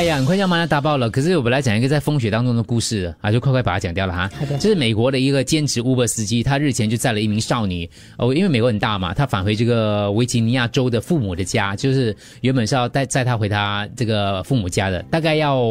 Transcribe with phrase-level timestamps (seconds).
[0.00, 1.10] 哎呀，很快就要马上打爆了。
[1.10, 4.30] 可是我本来讲一个在风雪当中的故事啊，就快快把它讲掉了哈。
[4.34, 7.86] 好的这是美国的一个兼职 Uber 司机，他日前就载了一名少女
[8.16, 15.70] 哦，因为美国很大嘛，他返回这个维吉尼亚州的父母的家，就是原本是要带载他回他这个父母家的，大概要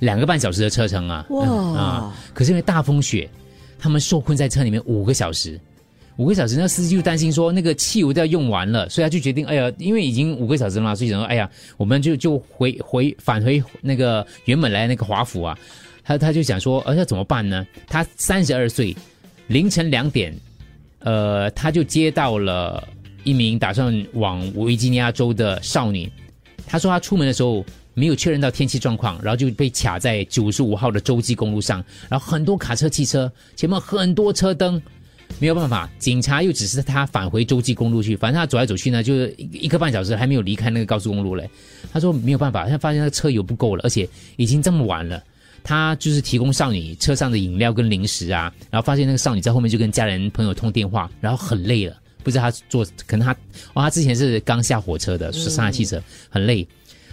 [0.00, 1.24] 两个半小时的车程啊。
[1.30, 2.16] 哇啊！
[2.34, 3.30] 可是因为大风雪，
[3.78, 5.56] 他们受困在车里面五个小时。
[6.18, 15.56] 五个小时，那司机就担心说那个汽油都要用完了，所以他就决定，哎呀，因为已经五个小时了嘛，所以想说，哎呀，我们就就回回返回那个原本来那个华府啊，
[16.02, 17.64] 他他就想说，呃，要怎么办呢？
[17.86, 18.96] 他三十二岁，
[19.46, 20.36] 凌晨两点，
[20.98, 22.82] 呃，他就接到了
[23.22, 26.10] 一名打算往维吉尼亚州的少女，
[26.66, 27.64] 他说他出门的时候
[27.94, 34.82] 没有确认到天气状况，然后就被卡在九十五号的洲际公路上，然后很多卡车、汽车，前面很多车灯。
[35.38, 38.16] 没有办法，警察又只是他返回洲际公路去。
[38.16, 41.48] 反正他走来走去呢，就是一一个半小时还没有离开那个高速公路嘞。
[41.92, 45.22] 他说没有办法，他发现那个车油不够了，而且已经这么晚了。
[45.62, 53.32] 他就是提供少女车上的饮料跟零食啊，然后发现那个少女在后面就跟家人朋友通电话，然后很累了，不知道他坐，可能他
[53.74, 56.66] 哦，他之前是刚下火车的，是上海汽车，很累。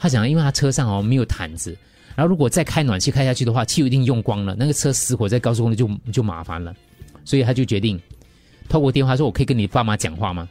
[0.00, 1.76] 他想，因为他车上哦没有毯子，
[2.16, 6.74] 然后如果再开暖气开下去的话，汽油一定用光了，那个车死火在高速公路就就麻烦了。
[7.24, 8.00] 所以他就决定
[8.68, 10.48] 透过电话说：“我可以跟你爸妈讲话吗？”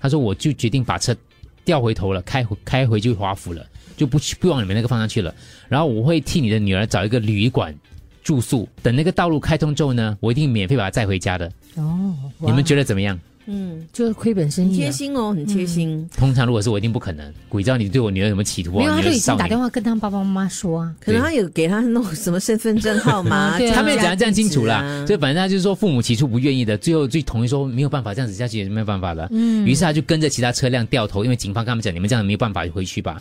[0.00, 1.16] 他说：“我就决定把车
[1.64, 5.34] 调回头了，开回开回去华府了，就不去不往你们那个方向去了。
[5.68, 7.76] 然后我会替你的女儿找一个旅馆
[8.22, 11.50] 住宿，等那个道路开通之后呢，我一定免费把她载回家的。
[11.74, 13.18] 哦，你们觉得得怎么样？
[13.46, 14.76] 嗯，就是亏本生意、啊？
[14.76, 16.08] 贴心哦，很贴心。
[16.16, 17.32] 通常如果是我，一定不可能。
[17.48, 18.96] 鬼知道你对我女儿有没有企图没有，啊？
[18.96, 20.94] 他就已经打电话跟他爸爸妈妈说啊。
[21.00, 29.28] 可能他有给他弄什么身份证号码，他没有讲得这样清楚啦，啊所以反正他就是说父母起初不愿意的，最后最同意说没有办法这样子下去也是没有办法的。
[29.30, 33.20] 嗯，于是他就跟着其他车辆掉头，因为警方跟他们讲你们这样没有办法回去吧。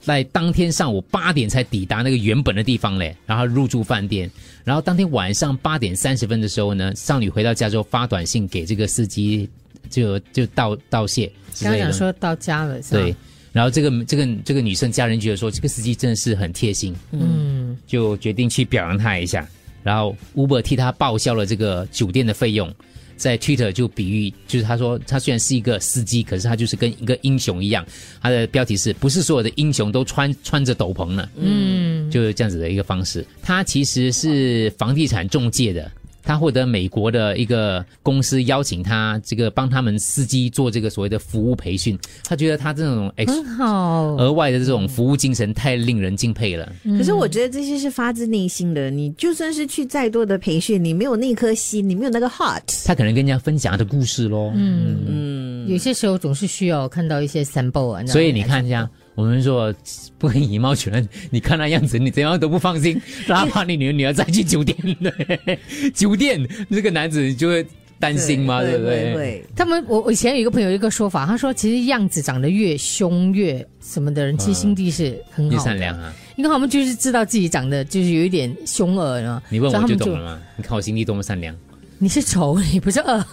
[0.00, 4.30] 在当天上午八点才抵达那个原本的地方嘞，然后入住饭店，
[4.62, 9.48] 然后当天晚上八点三十分的时候呢，少女回到家之后发短信给这个司机，
[9.90, 11.78] 就就道道谢之刚刚。
[11.78, 13.00] 讲说到家了，是吧？
[13.00, 13.14] 对，
[13.52, 19.46] 然后这个这个这个女生家人觉得说这个司机真的是很贴心，嗯，就决定去表扬他一下。
[19.82, 22.74] 然后 Uber 替他报销了这个酒店的费用，
[23.16, 27.84] 在 Twitter 就比喻，就是他说他虽然是一个司机，可是他就是跟一个英雄一样。
[28.22, 31.28] 他的标题是不是所有的英雄都穿穿着斗篷呢？
[31.36, 33.24] 嗯，就是这样子的一个方式。
[33.42, 35.90] 他其实是房地产中介的。
[36.24, 41.98] 他获得美国的一个公司邀请他，这个帮他们司机做这个所谓的服务培训。
[42.24, 44.14] 他觉得他这种 ex 很好。
[44.16, 46.72] 额外的这种服务精神太令人敬佩了。
[46.98, 48.90] 可是我觉得这些是发自内心的。
[48.90, 52.84] 你就算是去再多的培训，你没有那颗心，你没有那个 heart。
[52.86, 54.52] 他可能跟人家分享他的故事咯。
[54.54, 55.33] 嗯，
[55.66, 58.04] 有些时候总是需要看到一些 sample 啊。
[58.06, 59.74] 所以你看一下，我们说
[60.18, 65.58] 不可以以貌取人，你看那样子，你怎样都不放心，哪怕你女儿女儿再去酒店，对，
[65.94, 67.66] 酒店这个男子就会
[67.98, 69.14] 担心嘛，对不会对？
[69.14, 69.44] 会。
[69.54, 76.12] 他们，我我以前有一个朋友有一个说法，他说其实样子长得越凶越什么的人，其实心地是很好的，善良啊！
[76.36, 79.40] 因为他们就是知道自己长得就是有一点凶恶呢。
[79.48, 80.42] 你问我就懂了嘛？
[80.56, 81.56] 你看我心地多么善良。
[81.98, 83.24] 你是丑，你不是恶。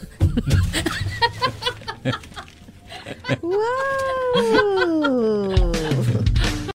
[3.42, 4.01] 哇哦！